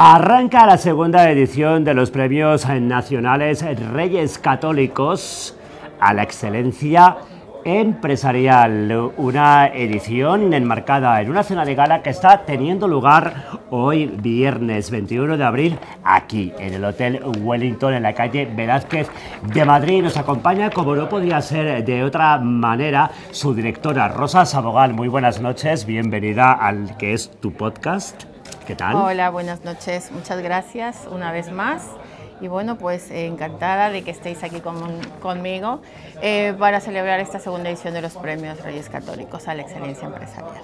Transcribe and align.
Arranca 0.00 0.64
la 0.64 0.78
segunda 0.78 1.28
edición 1.28 1.82
de 1.82 1.92
los 1.92 2.12
premios 2.12 2.68
nacionales 2.68 3.64
Reyes 3.90 4.38
Católicos 4.38 5.56
a 5.98 6.14
la 6.14 6.22
excelencia 6.22 7.16
empresarial, 7.64 9.10
una 9.16 9.66
edición 9.66 10.54
enmarcada 10.54 11.20
en 11.20 11.30
una 11.30 11.42
cena 11.42 11.64
de 11.64 11.74
gala 11.74 12.00
que 12.00 12.10
está 12.10 12.42
teniendo 12.46 12.86
lugar 12.86 13.58
hoy 13.70 14.06
viernes 14.06 14.92
21 14.92 15.36
de 15.36 15.44
abril 15.44 15.78
aquí 16.04 16.52
en 16.60 16.74
el 16.74 16.84
Hotel 16.84 17.20
Wellington 17.40 17.94
en 17.94 18.04
la 18.04 18.14
calle 18.14 18.46
Velázquez 18.46 19.08
de 19.52 19.64
Madrid. 19.64 20.04
Nos 20.04 20.16
acompaña, 20.16 20.70
como 20.70 20.94
no 20.94 21.08
podía 21.08 21.40
ser 21.40 21.84
de 21.84 22.04
otra 22.04 22.38
manera, 22.38 23.10
su 23.32 23.52
directora 23.52 24.06
Rosa 24.06 24.46
Sabogal. 24.46 24.94
Muy 24.94 25.08
buenas 25.08 25.40
noches, 25.40 25.86
bienvenida 25.86 26.52
al 26.52 26.96
que 26.98 27.14
es 27.14 27.32
tu 27.40 27.52
podcast. 27.52 28.37
¿Qué 28.66 28.74
tal? 28.74 28.96
Hola, 28.96 29.30
buenas 29.30 29.64
noches. 29.64 30.10
Muchas 30.12 30.40
gracias 30.42 31.06
una 31.10 31.32
vez 31.32 31.50
más. 31.50 31.84
Y 32.40 32.48
bueno, 32.48 32.78
pues 32.78 33.10
encantada 33.10 33.90
de 33.90 34.02
que 34.02 34.12
estéis 34.12 34.42
aquí 34.44 34.60
conmigo 35.20 35.80
eh, 36.22 36.54
para 36.58 36.80
celebrar 36.80 37.18
esta 37.18 37.40
segunda 37.40 37.68
edición 37.68 37.94
de 37.94 38.02
los 38.02 38.14
Premios 38.14 38.62
Reyes 38.62 38.88
Católicos 38.88 39.48
a 39.48 39.54
la 39.54 39.62
Excelencia 39.62 40.06
Empresarial 40.06 40.62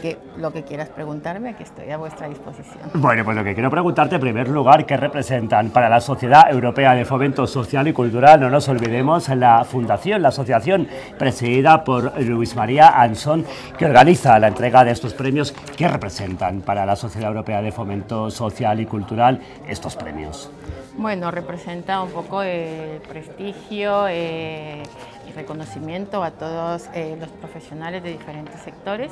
que 0.00 0.18
lo 0.36 0.52
que 0.52 0.64
quieras 0.64 0.88
preguntarme, 0.88 1.50
aquí 1.50 1.62
estoy 1.62 1.90
a 1.90 1.96
vuestra 1.96 2.28
disposición. 2.28 2.90
Bueno, 2.94 3.24
pues 3.24 3.36
lo 3.36 3.44
que 3.44 3.54
quiero 3.54 3.70
preguntarte 3.70 4.16
en 4.16 4.20
primer 4.20 4.48
lugar, 4.48 4.86
¿qué 4.86 4.96
representan 4.96 5.70
para 5.70 5.88
la 5.88 6.00
Sociedad 6.00 6.50
Europea 6.50 6.94
de 6.94 7.04
Fomento 7.04 7.46
Social 7.46 7.86
y 7.88 7.92
Cultural? 7.92 8.40
No 8.40 8.50
nos 8.50 8.68
olvidemos 8.68 9.28
la 9.28 9.64
fundación, 9.64 10.22
la 10.22 10.28
asociación 10.28 10.88
presidida 11.18 11.84
por 11.84 12.20
Luis 12.20 12.56
María 12.56 12.88
Ansón, 12.88 13.44
que 13.78 13.86
organiza 13.86 14.38
la 14.38 14.48
entrega 14.48 14.84
de 14.84 14.92
estos 14.92 15.14
premios. 15.14 15.54
¿Qué 15.76 15.88
representan 15.88 16.62
para 16.62 16.86
la 16.86 16.96
Sociedad 16.96 17.28
Europea 17.28 17.62
de 17.62 17.72
Fomento 17.72 18.30
Social 18.30 18.80
y 18.80 18.86
Cultural 18.86 19.40
estos 19.68 19.96
premios? 19.96 20.50
Bueno, 20.96 21.30
representa 21.30 22.02
un 22.02 22.10
poco 22.10 22.42
el 22.42 23.00
prestigio 23.08 24.06
eh, 24.08 24.82
y 25.28 25.32
reconocimiento 25.32 26.22
a 26.22 26.32
todos 26.32 26.88
eh, 26.94 27.16
los 27.18 27.28
profesionales 27.30 28.02
de 28.02 28.12
diferentes 28.12 28.60
sectores 28.60 29.10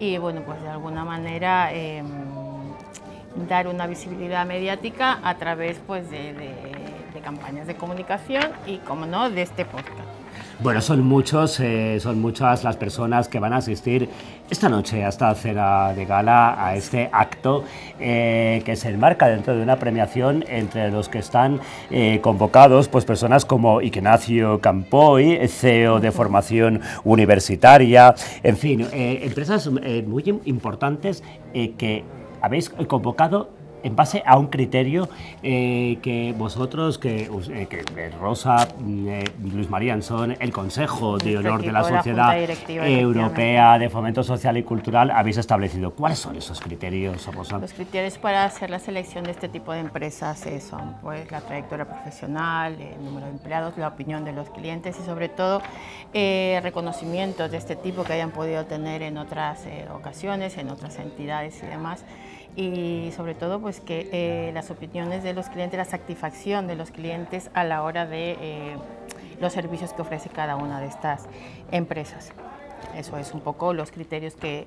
y 0.00 0.16
bueno, 0.16 0.40
pues 0.44 0.60
de 0.62 0.68
alguna 0.70 1.04
manera 1.04 1.72
em, 1.72 2.08
dar 3.48 3.68
una 3.68 3.86
visibilidad 3.86 4.46
mediática 4.46 5.20
a 5.22 5.36
través 5.36 5.78
pues, 5.86 6.10
de, 6.10 6.32
de 6.32 6.79
campañas 7.18 7.66
de 7.66 7.74
comunicación 7.74 8.44
y, 8.66 8.78
como 8.78 9.06
no, 9.06 9.28
de 9.28 9.42
este 9.42 9.64
podcast. 9.64 9.98
Bueno, 10.62 10.82
son 10.82 11.02
muchos, 11.06 11.58
eh, 11.60 11.98
son 12.00 12.20
muchas 12.20 12.64
las 12.64 12.76
personas 12.76 13.28
que 13.28 13.38
van 13.38 13.54
a 13.54 13.56
asistir 13.56 14.10
esta 14.50 14.68
noche 14.68 15.02
a 15.04 15.08
esta 15.08 15.34
cena 15.34 15.94
de 15.94 16.04
gala, 16.04 16.66
a 16.66 16.76
este 16.76 17.08
acto 17.12 17.64
eh, 17.98 18.60
que 18.66 18.76
se 18.76 18.90
enmarca 18.90 19.26
dentro 19.28 19.56
de 19.56 19.62
una 19.62 19.76
premiación 19.76 20.44
entre 20.48 20.90
los 20.90 21.08
que 21.08 21.18
están 21.18 21.60
eh, 21.90 22.20
convocados, 22.20 22.88
pues 22.88 23.06
personas 23.06 23.46
como 23.46 23.80
Ignacio 23.80 24.60
Campoy, 24.60 25.48
CEO 25.48 25.98
de 25.98 26.12
formación 26.12 26.82
universitaria, 27.04 28.14
en 28.42 28.56
fin, 28.58 28.86
empresas 28.92 29.70
muy 29.70 30.40
importantes 30.44 31.22
que 31.54 32.04
habéis 32.42 32.68
convocado 32.68 33.59
en 33.82 33.96
base 33.96 34.22
a 34.26 34.38
un 34.38 34.46
criterio 34.48 35.08
eh, 35.42 35.98
que 36.02 36.34
vosotros, 36.36 36.98
que, 36.98 37.22
eh, 37.22 37.66
que 37.68 37.84
eh, 37.96 38.10
Rosa, 38.20 38.68
Luis 38.80 39.68
María 39.70 40.00
son 40.02 40.36
el 40.38 40.52
Consejo 40.52 41.18
de 41.18 41.38
Honor 41.38 41.62
de 41.62 41.72
la 41.72 41.84
Sociedad 41.84 42.36
Europea 42.68 43.78
de 43.78 43.88
Fomento 43.88 44.22
Social 44.22 44.56
y 44.56 44.62
Cultural, 44.62 45.10
habéis 45.10 45.36
establecido. 45.36 45.92
¿Cuáles 45.92 46.18
son 46.18 46.36
esos 46.36 46.60
criterios, 46.60 47.26
Rosa? 47.34 47.58
Los 47.58 47.72
criterios 47.72 48.18
para 48.18 48.44
hacer 48.44 48.70
la 48.70 48.78
selección 48.78 49.24
de 49.24 49.32
este 49.32 49.48
tipo 49.48 49.72
de 49.72 49.80
empresas 49.80 50.44
son 50.68 50.96
pues, 51.02 51.30
la 51.30 51.40
trayectoria 51.40 51.84
profesional, 51.84 52.80
el 52.80 53.04
número 53.04 53.26
de 53.26 53.32
empleados, 53.32 53.76
la 53.76 53.88
opinión 53.88 54.24
de 54.24 54.32
los 54.32 54.50
clientes 54.50 54.96
y 55.00 55.04
sobre 55.04 55.28
todo 55.28 55.62
reconocimientos 56.12 57.50
de 57.50 57.56
este 57.56 57.76
tipo 57.76 58.04
que 58.04 58.12
hayan 58.12 58.30
podido 58.30 58.64
tener 58.66 59.02
en 59.02 59.18
otras 59.18 59.64
ocasiones, 59.94 60.56
en 60.58 60.70
otras 60.70 60.98
entidades 60.98 61.62
y 61.62 61.66
demás 61.66 62.04
y 62.56 63.12
sobre 63.16 63.34
todo 63.34 63.60
pues 63.60 63.69
que 63.78 64.08
eh, 64.12 64.50
las 64.52 64.72
opiniones 64.72 65.22
de 65.22 65.32
los 65.32 65.48
clientes, 65.48 65.78
la 65.78 65.84
satisfacción 65.84 66.66
de 66.66 66.74
los 66.74 66.90
clientes 66.90 67.50
a 67.54 67.62
la 67.62 67.84
hora 67.84 68.06
de 68.06 68.36
eh, 68.40 68.76
los 69.40 69.52
servicios 69.52 69.92
que 69.92 70.02
ofrece 70.02 70.28
cada 70.30 70.56
una 70.56 70.80
de 70.80 70.88
estas 70.88 71.26
empresas. 71.70 72.32
Eso 72.96 73.16
es 73.18 73.32
un 73.32 73.40
poco 73.40 73.72
los 73.72 73.92
criterios 73.92 74.34
que, 74.34 74.66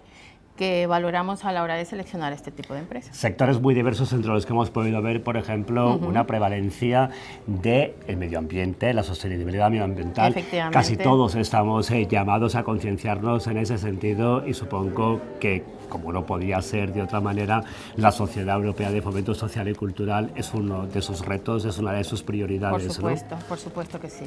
que 0.55 0.85
valoramos 0.85 1.45
a 1.45 1.51
la 1.51 1.63
hora 1.63 1.75
de 1.75 1.85
seleccionar 1.85 2.31
este 2.33 2.51
tipo 2.51 2.73
de 2.73 2.81
empresas. 2.81 3.15
Sectores 3.15 3.59
muy 3.59 3.73
diversos 3.73 4.13
entre 4.13 4.31
los 4.31 4.45
que 4.45 4.53
hemos 4.53 4.69
podido 4.69 5.01
ver, 5.01 5.23
por 5.23 5.37
ejemplo, 5.37 5.95
una 5.95 6.27
prevalencia 6.27 7.09
del 7.47 7.93
el 8.07 8.17
medio 8.17 8.39
ambiente, 8.39 8.93
la 8.93 9.03
sostenibilidad 9.03 9.69
medioambiental. 9.69 10.35
Casi 10.71 10.97
todos 10.97 11.35
estamos 11.35 11.89
eh, 11.91 12.07
llamados 12.07 12.55
a 12.55 12.63
concienciarnos 12.63 13.47
en 13.47 13.57
ese 13.57 13.77
sentido 13.77 14.45
y 14.45 14.53
supongo 14.53 15.21
que 15.39 15.63
como 15.93 16.11
no 16.11 16.25
podía 16.25 16.59
ser 16.63 16.91
de 16.91 17.03
otra 17.03 17.21
manera, 17.21 17.63
la 17.97 18.11
Sociedad 18.11 18.55
Europea 18.55 18.89
de 18.89 18.99
Fomento 19.03 19.35
Social 19.35 19.67
y 19.67 19.75
Cultural 19.75 20.31
es 20.35 20.51
uno 20.55 20.87
de 20.87 21.03
sus 21.03 21.23
retos, 21.23 21.65
es 21.65 21.77
una 21.77 21.91
de 21.91 22.03
sus 22.03 22.23
prioridades. 22.23 22.87
Por 22.87 22.95
supuesto, 22.95 23.37
por 23.47 23.59
supuesto 23.59 23.99
que 23.99 24.09
sí. 24.09 24.25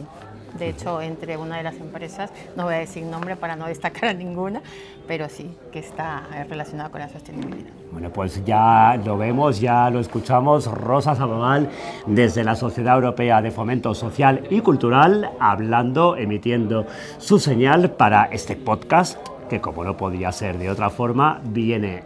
De 0.60 0.68
hecho, 0.68 1.02
entre 1.02 1.36
una 1.36 1.56
de 1.56 1.64
las 1.64 1.74
empresas, 1.74 2.30
no 2.56 2.64
voy 2.64 2.74
a 2.74 2.78
decir 2.78 3.02
nombre 3.02 3.34
para 3.34 3.56
no 3.56 3.66
destacar 3.66 4.10
a 4.10 4.14
ninguna, 4.14 4.62
pero 5.08 5.28
sí, 5.28 5.50
que 5.72 5.80
está 5.80 6.15
relacionada 6.48 6.90
con 6.90 7.00
la 7.00 7.08
sostenibilidad. 7.08 7.70
Bueno, 7.92 8.10
pues 8.10 8.44
ya 8.44 9.00
lo 9.04 9.16
vemos, 9.16 9.60
ya 9.60 9.90
lo 9.90 10.00
escuchamos. 10.00 10.66
Rosa 10.66 11.14
Sabogal, 11.14 11.68
desde 12.06 12.44
la 12.44 12.54
Sociedad 12.54 12.94
Europea 12.94 13.40
de 13.42 13.50
Fomento 13.50 13.94
Social 13.94 14.46
y 14.50 14.60
Cultural, 14.60 15.30
hablando, 15.40 16.16
emitiendo 16.16 16.86
su 17.18 17.38
señal 17.38 17.90
para 17.90 18.24
este 18.24 18.56
podcast 18.56 19.18
que 19.48 19.60
como 19.60 19.84
no 19.84 19.96
podía 19.96 20.32
ser 20.32 20.58
de 20.58 20.70
otra 20.70 20.90
forma, 20.90 21.40
viene 21.44 22.02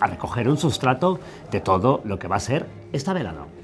a 0.00 0.06
recoger 0.06 0.48
un 0.48 0.56
sustrato 0.56 1.18
de 1.50 1.60
todo 1.60 2.00
lo 2.04 2.18
que 2.18 2.28
va 2.28 2.36
a 2.36 2.40
ser 2.40 2.66
esta 2.92 3.12
velada. 3.12 3.55